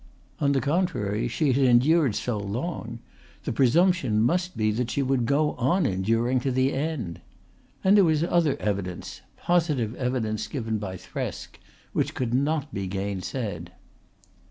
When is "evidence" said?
8.59-9.21, 9.93-10.47